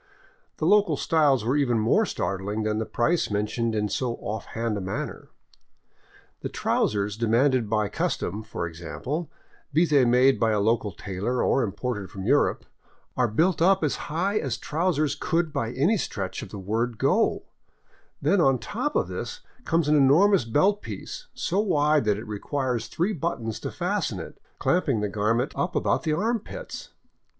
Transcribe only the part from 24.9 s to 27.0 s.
the garment up about the armpits.